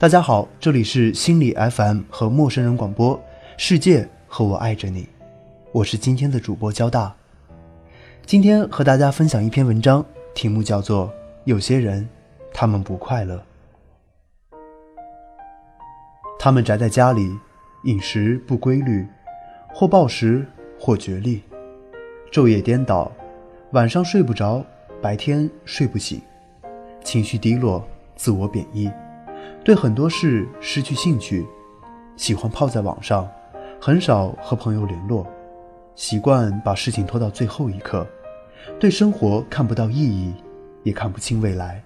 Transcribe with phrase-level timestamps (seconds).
[0.00, 3.20] 大家好，这里是心理 FM 和陌生人广播，
[3.56, 5.08] 世界和我爱着你，
[5.72, 7.12] 我是今天的主播交大。
[8.24, 11.08] 今天和大家分享一篇文章，题目叫做
[11.46, 12.08] 《有些人，
[12.54, 13.44] 他们不快乐》，
[16.38, 17.36] 他们宅在家里，
[17.82, 19.04] 饮食不规律，
[19.74, 20.46] 或暴食，
[20.78, 21.42] 或绝力，
[22.30, 23.10] 昼夜颠倒，
[23.72, 24.64] 晚上睡不着，
[25.02, 26.22] 白天睡不醒，
[27.02, 28.88] 情绪低落，自我贬义。
[29.68, 31.46] 对很多事失去兴趣，
[32.16, 33.28] 喜欢泡在网上，
[33.78, 35.26] 很少和朋友联络，
[35.94, 38.06] 习惯把事情拖到最后一刻，
[38.80, 40.32] 对生活看不到意义，
[40.84, 41.84] 也看不清未来。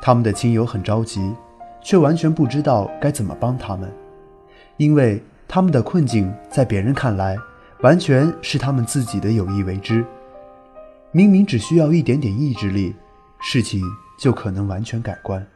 [0.00, 1.34] 他们的亲友很着急，
[1.82, 3.92] 却完全不知道该怎么帮他们，
[4.78, 7.36] 因为他们的困境在别人看来，
[7.82, 10.02] 完全是他们自己的有意为之。
[11.12, 12.96] 明明只需要一点点意志力，
[13.42, 13.82] 事情
[14.18, 15.46] 就可能完全改观。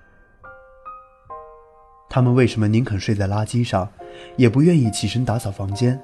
[2.08, 3.88] 他们为什么宁肯睡在垃圾上，
[4.36, 6.00] 也不愿意起身打扫房间？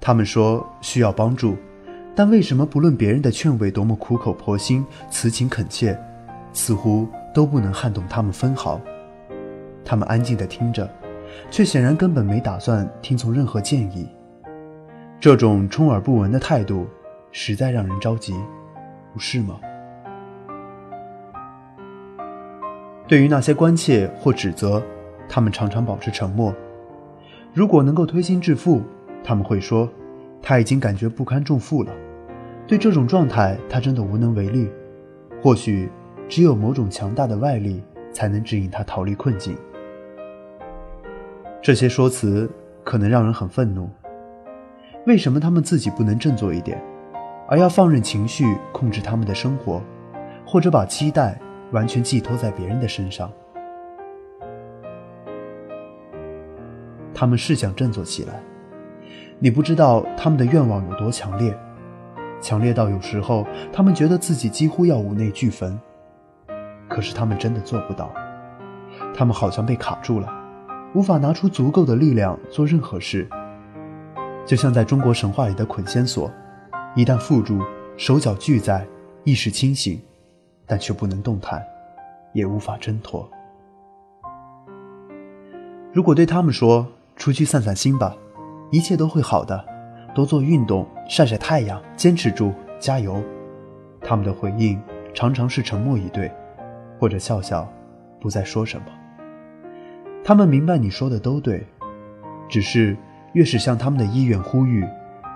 [0.00, 1.56] 他们说需要帮助，
[2.14, 5.98] 但为什么不论别人的劝慰多么苦口婆心、辞情恳切，
[6.52, 8.80] 似乎都不能撼动他们分毫？
[9.84, 10.88] 他们安静地听着，
[11.50, 14.08] 却显然根本没打算听从任何建议。
[15.20, 16.86] 这种充耳不闻的态度，
[17.30, 18.34] 实在让人着急，
[19.12, 19.60] 不是吗？
[23.06, 24.82] 对于那些关切或指责，
[25.32, 26.52] 他们常常保持沉默。
[27.54, 28.82] 如果能够推心置腹，
[29.22, 29.88] 他们会说
[30.42, 31.92] ：“他已经感觉不堪重负了。”
[32.66, 34.68] 对这种状态，他真的无能为力。
[35.40, 35.88] 或许，
[36.28, 37.80] 只有某种强大的外力
[38.12, 39.56] 才能指引他逃离困境。
[41.62, 42.50] 这些说辞
[42.82, 43.88] 可能让人很愤怒。
[45.06, 46.82] 为什么他们自己不能振作一点，
[47.48, 49.80] 而要放任情绪控制他们的生活，
[50.44, 53.30] 或者把期待完全寄托在别人的身上？
[57.20, 58.40] 他们是想振作起来，
[59.38, 61.54] 你不知道他们的愿望有多强烈，
[62.40, 65.78] 强烈到有时候他们觉得自己几乎要五内俱焚。
[66.88, 68.10] 可是他们真的做不到，
[69.14, 70.32] 他们好像被卡住了，
[70.94, 73.28] 无法拿出足够的力量做任何事。
[74.46, 76.32] 就像在中国神话里的捆仙索，
[76.94, 77.60] 一旦缚住，
[77.98, 78.86] 手脚俱在，
[79.24, 80.00] 意识清醒，
[80.64, 81.62] 但却不能动弹，
[82.32, 83.30] 也无法挣脱。
[85.92, 86.88] 如果对他们说，
[87.20, 88.16] 出去散散心吧，
[88.70, 89.62] 一切都会好的。
[90.14, 93.22] 多做运动，晒晒太阳，坚持住，加油。
[94.00, 94.80] 他们的回应
[95.12, 96.32] 常常是沉默以对，
[96.98, 97.70] 或者笑笑，
[98.22, 98.86] 不再说什么。
[100.24, 101.62] 他们明白你说的都对，
[102.48, 102.96] 只是
[103.34, 104.82] 越是向他们的意愿呼吁，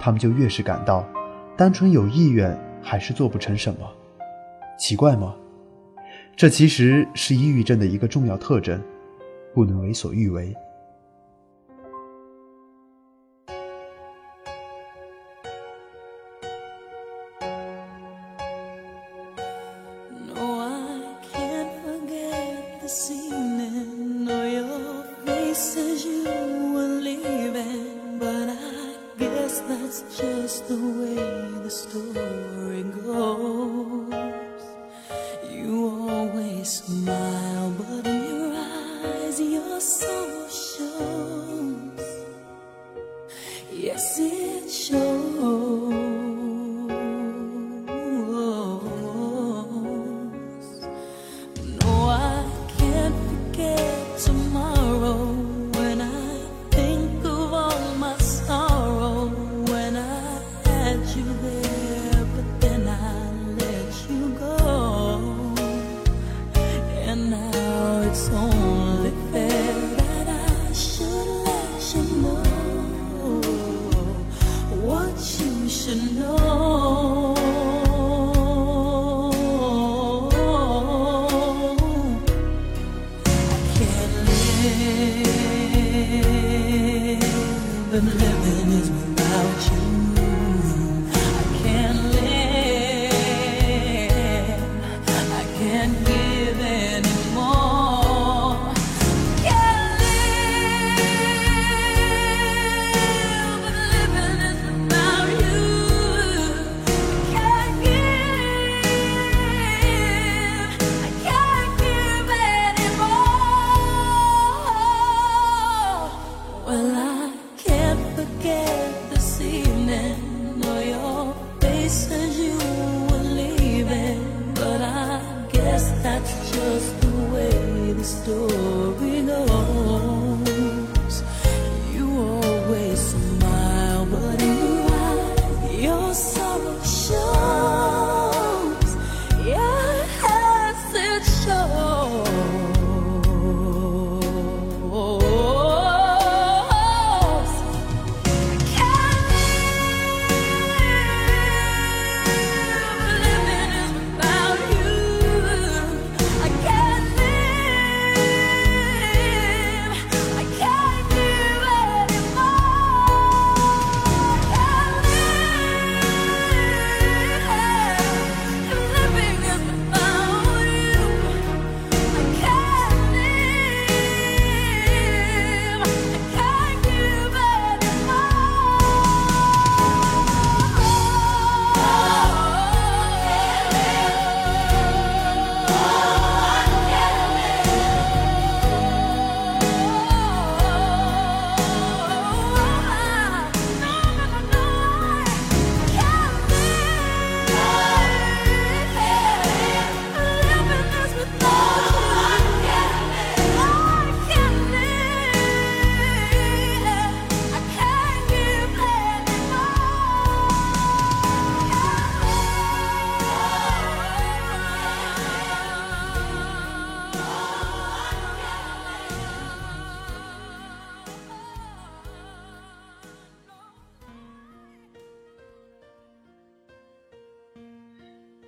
[0.00, 1.06] 他们就越是感到，
[1.54, 3.80] 单纯有意愿还是做不成什么。
[4.78, 5.34] 奇怪吗？
[6.34, 8.82] 这其实是抑郁症的一个重要特征，
[9.52, 10.56] 不能为所欲为。
[30.03, 31.15] just the way
[31.62, 32.63] the story
[68.14, 69.23] it's only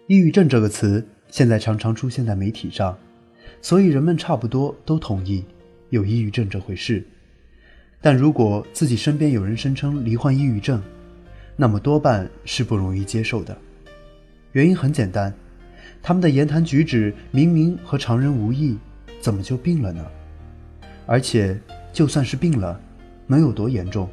[0.08, 2.96] 抑郁症这个词现在常常出现在媒体上，
[3.60, 5.44] 所以人们差不多都同意
[5.90, 7.04] 有抑郁症这回事。
[8.00, 10.80] 但如果自己身边有人声称罹患抑郁症，
[11.56, 13.56] 那么多半是不容易接受的。
[14.52, 15.34] 原因很简单，
[16.00, 18.78] 他们的言谈举止明明和常人无异，
[19.20, 20.06] 怎么就病了呢？
[21.04, 21.60] 而且
[21.92, 22.80] 就算是病了，
[23.26, 24.08] 能有多严重？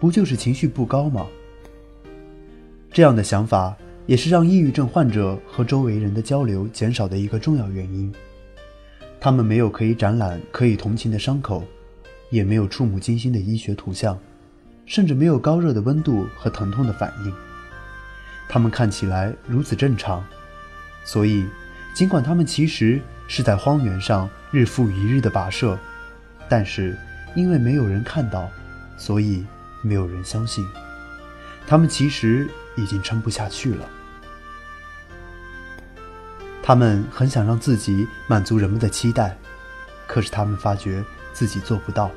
[0.00, 1.26] 不就是情绪不高吗？
[2.90, 3.76] 这样的想法
[4.10, 8.12] 也是让抑郁症患者和周围人的交流减少的一个重要原因。
[9.20, 11.62] 他们没有可以展览、可以同情的伤口，
[12.28, 14.18] 也没有触目惊心的医学图像，
[14.84, 17.32] 甚至没有高热的温度和疼痛的反应。
[18.48, 20.24] 他们看起来如此正常，
[21.04, 21.46] 所以
[21.94, 25.78] 尽管他们其实是在荒原上日复一日的跋涉，
[26.48, 26.98] 但是
[27.36, 28.50] 因为没有人看到，
[28.96, 29.46] 所以
[29.82, 30.66] 没有人相信。
[31.64, 33.88] 他们其实已经撑不下去了。
[36.62, 39.36] 他们很想让自己满足人们的期待，
[40.06, 41.02] 可是他们发觉
[41.32, 42.10] 自己做不到，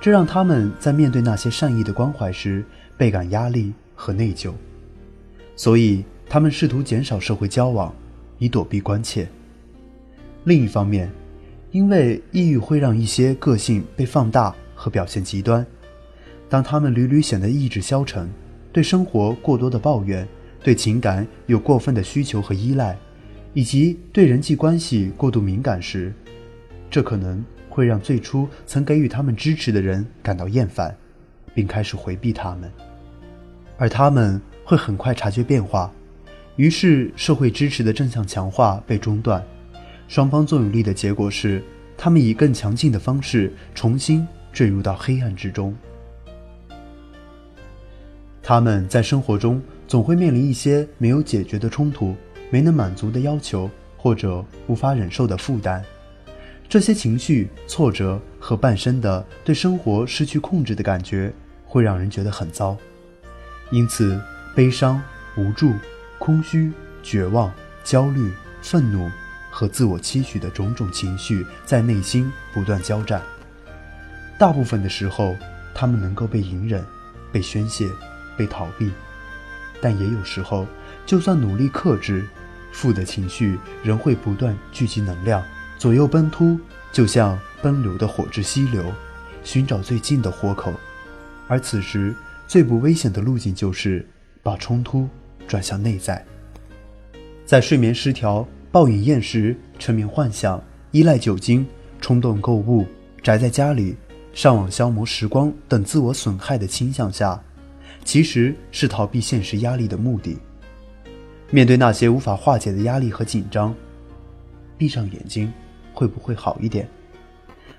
[0.00, 2.64] 这让他们在面对那些善意的关怀时
[2.96, 4.52] 倍感压力和内疚。
[5.54, 7.94] 所以，他们试图减少社会交往，
[8.38, 9.28] 以躲避关切。
[10.44, 11.10] 另一方面，
[11.72, 15.64] 因为抑郁会让一些个性被放大和表现极端，
[16.48, 18.30] 当他们屡屡显得意志消沉，
[18.72, 20.26] 对生活过多的抱怨，
[20.62, 22.96] 对情感有过分的需求和依赖。
[23.54, 26.12] 以及对人际关系过度敏感时，
[26.90, 30.96] 这可能会让最初曾给予他们支持的人感到厌烦，
[31.54, 32.70] 并开始回避他们，
[33.76, 35.92] 而他们会很快察觉变化，
[36.56, 39.44] 于是社会支持的正向强化被中断，
[40.08, 41.62] 双方作用力的结果是，
[41.96, 45.74] 他们以更强劲的方式重新坠入到黑暗之中。
[48.42, 52.16] 他们在生活中总会面临一些没有解决的冲突。
[52.52, 55.82] 没能满足的要求，或者无法忍受的负担，
[56.68, 61.32] 这些情绪、挫折和半生的对生活失去控制的感觉，
[61.64, 62.76] 会让人觉得很糟。
[63.70, 64.20] 因此，
[64.54, 65.02] 悲伤、
[65.34, 65.72] 无助、
[66.18, 66.70] 空虚、
[67.02, 67.50] 绝望、
[67.82, 68.30] 焦虑、
[68.60, 69.10] 愤怒
[69.50, 73.22] 和自我期许的种种情绪在内心不断交战。
[74.38, 75.34] 大部分的时候，
[75.74, 76.84] 他们能够被隐忍、
[77.32, 77.88] 被宣泄、
[78.36, 78.90] 被逃避，
[79.80, 80.66] 但也有时候，
[81.06, 82.28] 就算努力克制。
[82.72, 85.42] 负的情绪仍会不断聚集能量，
[85.78, 86.58] 左右奔突，
[86.90, 88.84] 就像奔流的火之溪流，
[89.44, 90.72] 寻找最近的豁口。
[91.46, 92.14] 而此时
[92.48, 94.06] 最不危险的路径就是
[94.42, 95.08] 把冲突
[95.46, 96.24] 转向内在。
[97.44, 100.62] 在睡眠失调、暴饮厌食、沉迷幻想、
[100.92, 101.66] 依赖酒精、
[102.00, 102.86] 冲动购物、
[103.22, 103.94] 宅在家里、
[104.32, 107.38] 上网消磨时光等自我损害的倾向下，
[108.04, 110.38] 其实是逃避现实压力的目的。
[111.54, 113.74] 面对那些无法化解的压力和紧张，
[114.78, 115.52] 闭上眼睛，
[115.92, 116.88] 会不会好一点？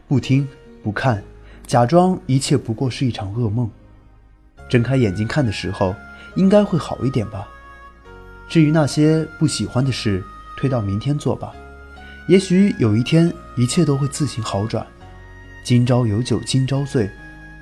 [0.08, 0.48] 不听
[0.84, 1.24] 不看，
[1.66, 3.68] 假装一切不过是一场噩梦。
[4.70, 5.96] 睁开眼睛看的时候，
[6.36, 7.48] 应该会好一点吧。
[8.48, 10.24] 至于那些不喜欢的事，
[10.56, 11.52] 推到明天做吧。
[12.28, 14.86] 也许有一天，一切都会自行好转。
[15.64, 17.10] 今朝有酒今朝醉，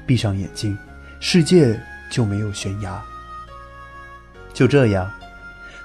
[0.05, 0.77] 闭上眼睛，
[1.21, 3.01] 世界就没有悬崖。
[4.53, 5.09] 就这样。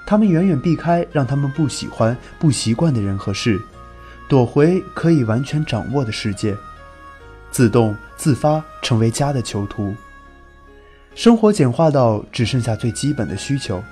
[0.07, 3.61] 他们远远避开让他们不喜欢、不习惯的人和事，
[4.29, 6.55] 躲回可以完全掌握的世界，
[7.51, 9.93] 自动自发成为家的囚徒。
[11.13, 13.83] 生活简化到只剩下最基本的需求，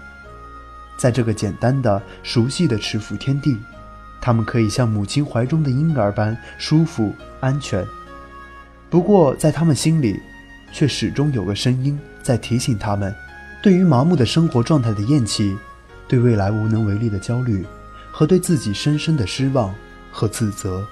[0.96, 3.58] 在这个简单的、熟悉的持抚天地，
[4.22, 7.86] 他们可以像母亲怀中的婴儿般舒服、安全。
[8.90, 10.18] 不过，在他们心里，
[10.72, 13.14] 却始终有个声音在提醒他们：
[13.62, 15.58] 对于麻木的生活状态的厌弃。
[16.08, 17.66] 对未来无能为力的焦虑，
[18.12, 19.74] 和对自己深深的失望
[20.12, 20.86] 和自责，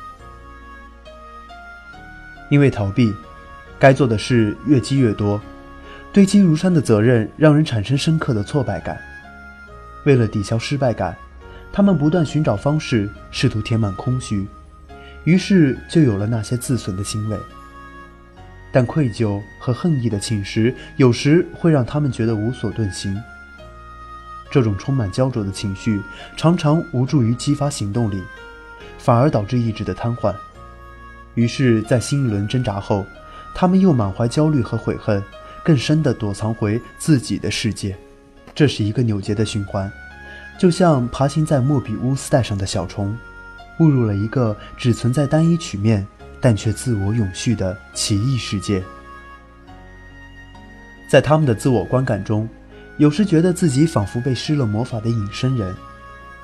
[2.49, 3.13] 因为逃避，
[3.79, 5.39] 该做的事越积越多，
[6.11, 8.99] 堆积如山的责任让人产生深刻的挫败感。
[10.05, 11.15] 为了抵消失败感，
[11.71, 14.45] 他们不断寻找方式，试图填满空虚，
[15.23, 17.37] 于是就有了那些自损的行为。
[18.71, 23.15] 但愧疚和恨意的侵蚀，有时会让他们觉得无所遁形。
[24.53, 25.99] 这种充满焦灼的情绪，
[26.37, 28.21] 常常无助于激发行动力，
[28.99, 30.31] 反而导致意志的瘫痪。
[31.33, 33.03] 于是，在新一轮挣扎后，
[33.55, 35.23] 他们又满怀焦虑和悔恨，
[35.63, 37.97] 更深地躲藏回自己的世界。
[38.53, 39.91] 这是一个扭结的循环，
[40.59, 43.17] 就像爬行在莫比乌斯带上的小虫，
[43.79, 46.05] 误入了一个只存在单一曲面，
[46.39, 48.83] 但却自我永续的奇异世界。
[51.09, 52.47] 在他们的自我观感中。
[52.97, 55.75] 有时觉得自己仿佛被施了魔法的隐身人，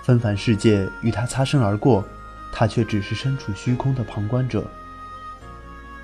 [0.01, 2.03] 纷繁世界与他擦身而过，
[2.51, 4.65] 他却只是身处虚空的旁观者。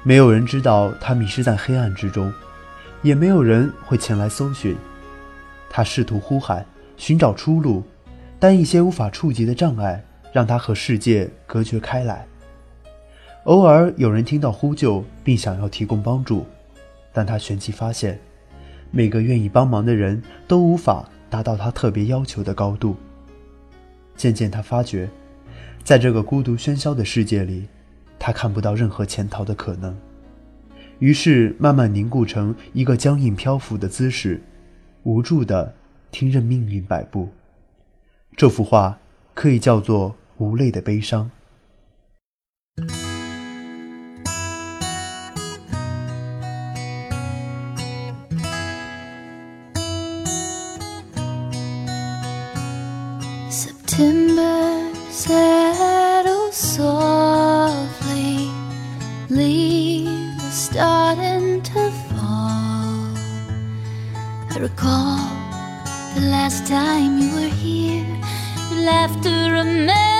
[0.03, 2.31] 没有人知道他迷失在黑暗之中，
[3.01, 4.75] 也没有人会前来搜寻。
[5.67, 6.63] 他试图呼喊，
[6.95, 7.83] 寻找出路，
[8.39, 12.23] 但一些无法触及的障碍让他和世界隔绝开来。
[13.45, 16.45] 偶尔有人听到呼救，并想要提供帮助，
[17.11, 18.19] 但他旋即发现。
[18.95, 22.95] 每个愿意帮忙的人都无法达到他特别要求的高度。
[24.15, 25.09] 渐渐，他发觉，
[25.83, 27.67] 在这个孤独喧嚣的世界里，
[28.17, 29.93] 他看不到任何潜逃的可能。
[30.99, 34.41] 于是，慢慢凝固成一个僵硬漂浮的姿势，
[35.03, 35.75] 无助地
[36.09, 37.27] 听任命运摆布。
[38.37, 38.97] 这幅画
[39.33, 41.29] 可以叫做无泪的悲伤。
[68.85, 70.14] left to remember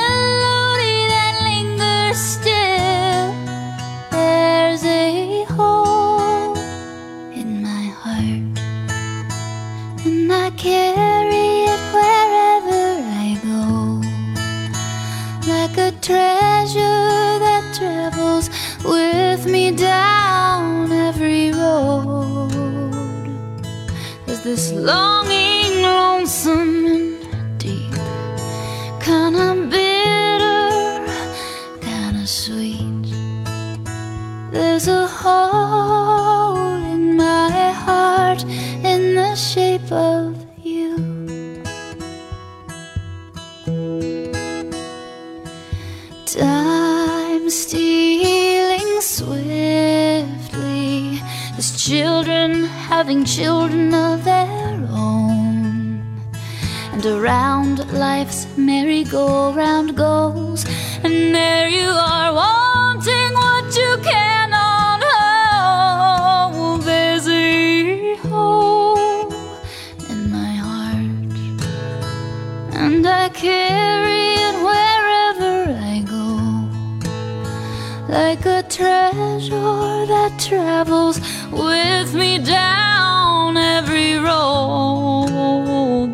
[47.47, 50.25] Stealing swiftly.
[51.57, 56.03] as children having children of their own.
[56.91, 60.65] And around life's merry-go-round goes.
[61.03, 64.34] And there you are, wanting what you cannot
[78.15, 81.19] like a treasure that travels
[81.51, 85.27] with me down every road.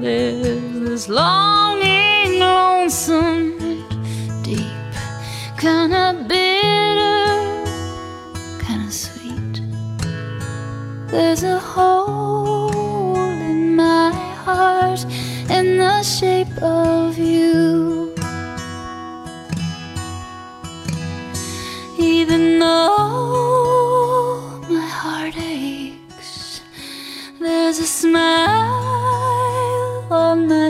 [0.01, 3.59] There's this longing, lonesome,
[4.41, 4.93] deep,
[5.59, 7.21] kinda bitter,
[8.65, 9.55] kinda sweet.
[11.11, 13.15] There's a hole
[13.49, 14.11] in my
[14.43, 15.05] heart
[15.55, 17.50] in the shape of you.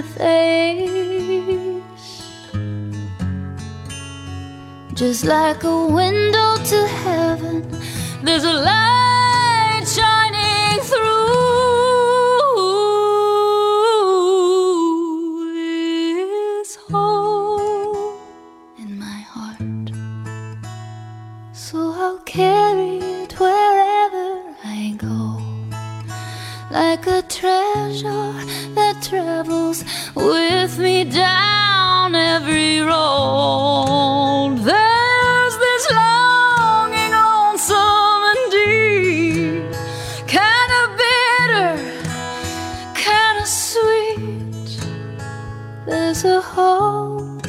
[0.04, 1.82] Face.
[4.94, 7.68] Just like a window to heaven,
[8.24, 9.01] there's a light
[27.52, 28.34] treasure
[28.76, 29.84] that travels
[30.16, 34.56] with me down every road.
[34.72, 39.74] There's this longing, lonesome and deep,
[40.38, 41.72] kind of bitter,
[43.08, 44.70] kind of sweet.
[45.86, 47.40] There's a hole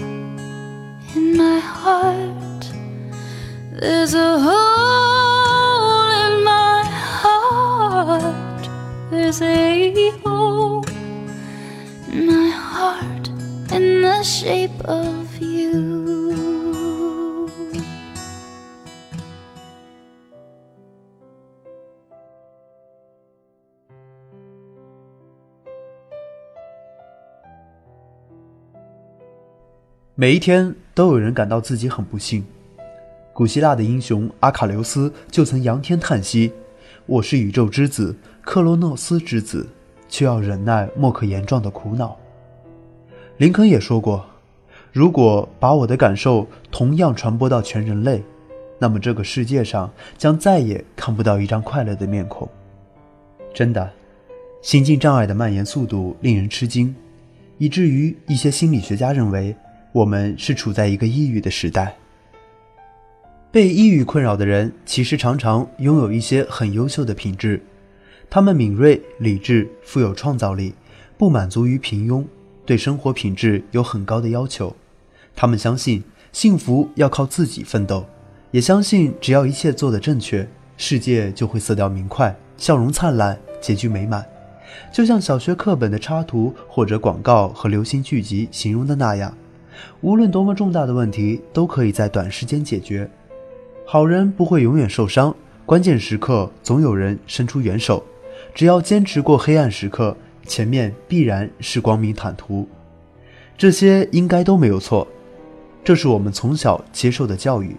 [1.15, 2.63] in my heart.
[3.81, 5.02] There's a hole
[9.33, 10.83] 最后。
[12.13, 13.31] My heart
[13.71, 16.53] in the shape of you。
[30.15, 32.45] 每一天都有人感到自己很不幸。
[33.33, 36.53] 古希腊的英雄阿卡琉斯就曾仰天叹息，
[37.07, 39.69] 我是宇宙之子，克罗诺斯之子，
[40.09, 42.17] 却要忍耐莫可言状的苦恼。”
[43.39, 44.25] 林肯也说过
[44.93, 48.23] ：“如果把我的感受同样传播到全人类，
[48.79, 52.49] 那么这个世界上将再也看不到一张快乐的面孔。”
[53.53, 53.91] 真的，
[54.63, 56.95] 心境障碍的蔓延速度令人吃惊，
[57.59, 59.55] 以至于一些心理学家认为
[59.91, 61.95] 我们是处在一个抑郁的时代。
[63.53, 67.61] 被抑郁困扰的人其实常常拥有一些很优秀的品质，
[68.31, 70.73] 他们敏锐、理智、富有创造力，
[71.19, 72.25] 不满足于平庸，
[72.65, 74.75] 对生活品质有很高的要求。
[75.37, 78.07] 他们相信幸福要靠自己奋斗，
[78.53, 84.25] 也相信只要一切做得正确，世界就会色调明快、笑容灿烂、结局美满。
[84.91, 89.37] 就像小学课本的插图或者广告和流行剧集形容的那样，
[90.01, 93.11] 无论多么重大的问题，都可以在短时间解决。
[93.85, 95.35] 好人不会永远受伤，
[95.67, 98.03] 关键时刻总有人伸出援手。
[98.55, 100.17] 只要坚持过黑暗时刻，
[100.47, 102.67] 前面必然是光明坦途。
[103.57, 105.07] 这些应该都没有错，
[105.85, 107.77] 这是我们从小接受的教育。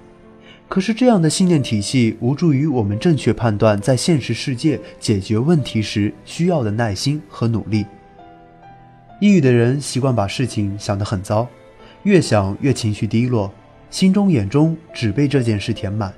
[0.70, 7.86] 可是这样的信念体系无助于我们正确判断在现实世界解决问题时需要的耐心和努力。
[9.20, 11.48] 抑郁的人习惯把事情想得很糟，
[12.04, 13.52] 越想越情绪低落。
[13.94, 16.12] 心中眼中只被这件事填满，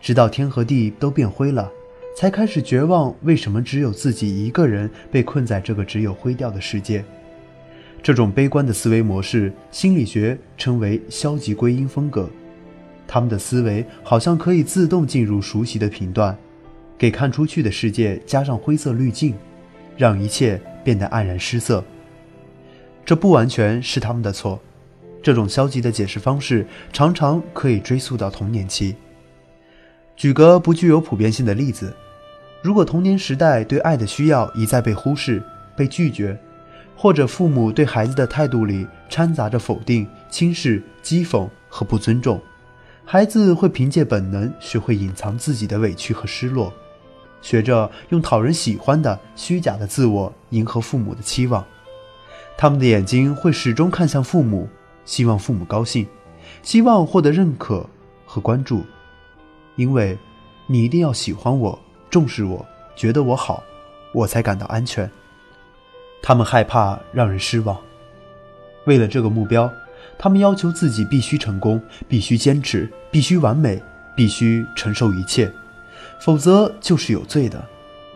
[0.00, 1.70] 直到天和地都变灰了，
[2.16, 3.14] 才开始绝望。
[3.24, 7.04] 为什么只有自己一个人被困在这个只有灰掉的世界？
[8.02, 12.26] 这种悲观的思维模式，心理学称为消极归因风格。
[13.06, 16.34] 他们的思维好像可以自动进入熟悉的频段，
[16.96, 19.34] 给看出去的世界加上灰色滤镜，
[19.98, 21.84] 让一切变得黯然失色。
[23.04, 24.58] 这不完全是他们的错。
[25.24, 28.94] 这种消极的解释方式常常可以追溯到童年期。
[30.14, 31.96] 举个不具有普遍性的例子：
[32.62, 35.42] 如果童年时代对爱的需要一再被忽视、
[35.74, 36.38] 被拒绝，
[36.94, 42.38] 或者父母对孩子的态度里掺杂着否定、轻视、讥讽和不尊重，
[43.06, 46.70] 孩子会凭借本能学会隐藏自己的委屈和失落，
[47.40, 51.64] 学着用讨人喜欢的虚假的自我迎合父母的期望。
[52.58, 54.68] 他们的眼睛会始终看向父母。
[55.04, 56.06] 希望父母高兴，
[56.62, 57.86] 希望获得认可
[58.24, 58.84] 和关注，
[59.76, 60.16] 因为，
[60.66, 61.78] 你一定要喜欢我、
[62.10, 62.64] 重视我、
[62.96, 63.62] 觉得我好，
[64.12, 65.10] 我才感到安全。
[66.22, 67.78] 他们害怕让人失望，
[68.86, 69.70] 为了这个目标，
[70.18, 73.82] 他们要求自己必须成功、必须坚持、必须完美、
[74.16, 75.52] 必须承受一切，
[76.18, 77.62] 否则就是有罪的，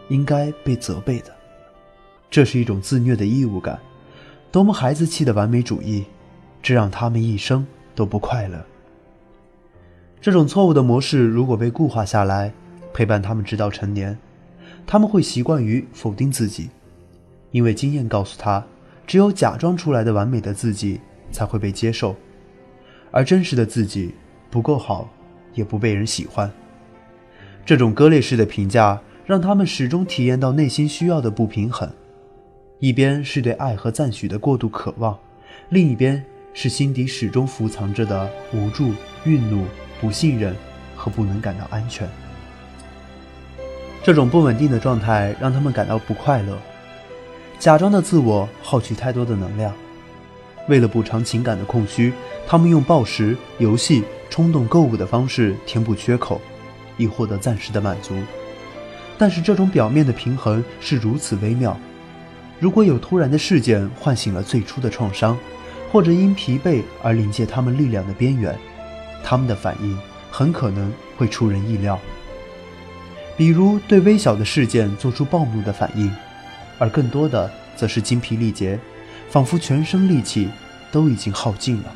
[0.08, 1.34] 应该被责备的。
[2.30, 3.78] 这是一种自虐的义务感，
[4.50, 6.04] 多么孩子气的完美主义！
[6.62, 8.64] 这让他们一生都不快乐。
[10.20, 12.52] 这种错误的模式如果被固化下来，
[12.92, 14.18] 陪伴他们直到成年，
[14.86, 16.70] 他们会习惯于否定自己，
[17.52, 18.64] 因为经验告诉他，
[19.06, 22.16] 只有假装出来的完美的自己才会被接受，
[23.12, 24.12] 而真实的自己
[24.50, 25.08] 不够好，
[25.54, 26.50] 也不被人喜欢。
[27.64, 31.88] 这种割裂式的评价让他们始终体验到内心需要的不平衡，
[32.80, 35.16] 一边是对爱和赞许的过度渴望，
[35.68, 36.24] 另一边。
[36.54, 38.92] 是心底始终伏藏着的无助、
[39.24, 39.64] 愠怒、
[40.00, 40.56] 不信任
[40.96, 42.08] 和不能感到安全。
[44.02, 46.58] 这种不稳定的状态让他们感到不快乐。
[47.58, 49.72] 假装的自我耗取太多的能量，
[50.68, 52.12] 为了补偿情感的空虚，
[52.46, 56.40] 他们用暴食、游戏、冲动购物的方式填补缺口，
[56.96, 58.14] 以获得暂时的满足。
[59.18, 61.76] 但是这种表面的平衡是如此微妙，
[62.60, 65.36] 如果有突然的事件唤醒了最初的创伤。
[65.90, 68.58] 或者因疲惫而临界他们力量的边缘，
[69.24, 69.98] 他们的反应
[70.30, 71.98] 很可能会出人意料。
[73.36, 76.12] 比如对微小的事件做出暴怒的反应，
[76.78, 78.78] 而更多的则是精疲力竭，
[79.30, 80.48] 仿佛全身力气
[80.90, 81.94] 都已经耗尽了。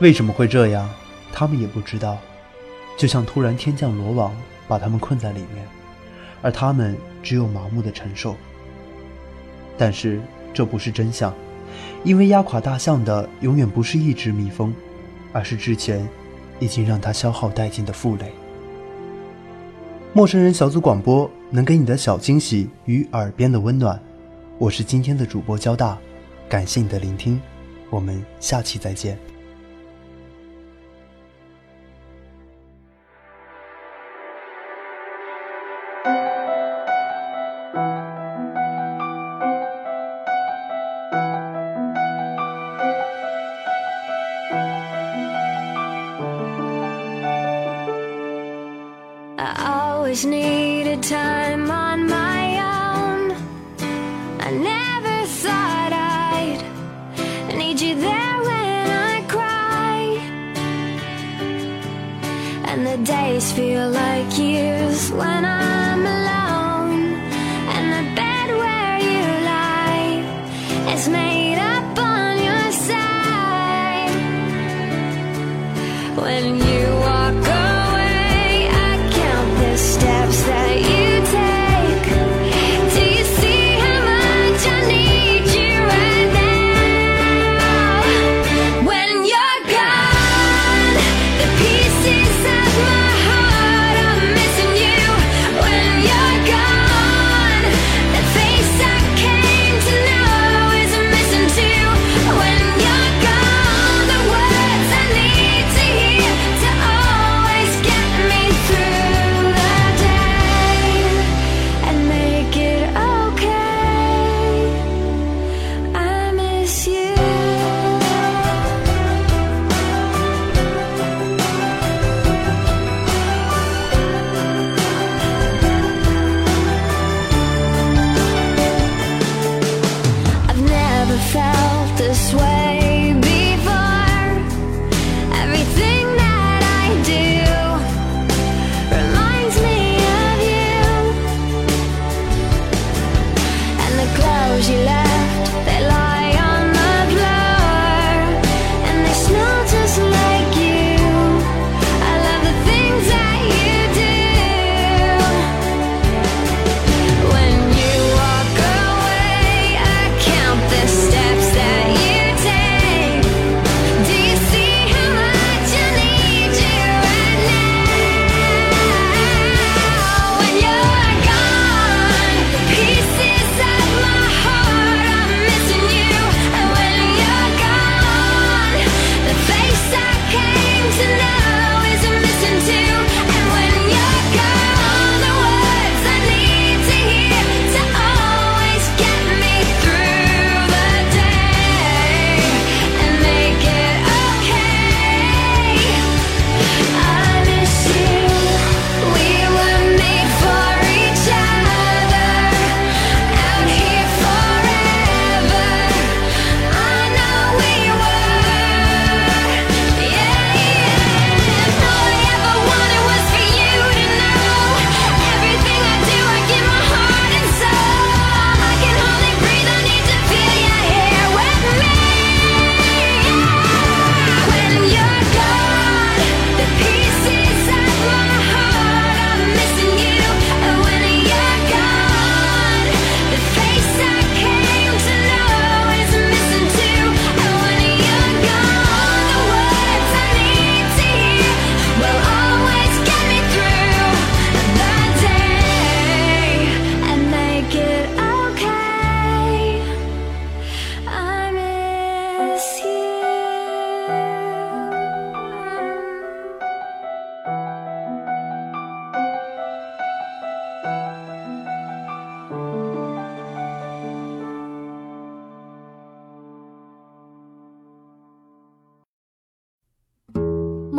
[0.00, 0.88] 为什么会这样？
[1.32, 2.18] 他们也不知道。
[2.96, 4.36] 就像突然天降罗网，
[4.68, 5.66] 把他们困在里面，
[6.40, 8.36] 而他们只有麻木的承受。
[9.76, 10.20] 但是
[10.54, 11.34] 这不是真相。
[12.04, 14.74] 因为压垮大象的永远不是一只蜜蜂，
[15.32, 16.08] 而是之前
[16.58, 18.32] 已经让它消耗殆尽的负累。
[20.12, 24.00] 陌生人小组广播能给你的小惊喜与耳边的温暖，
[24.58, 25.96] 我是今天的主播交大，
[26.48, 27.40] 感谢你的聆听，
[27.88, 29.16] 我们下期再见。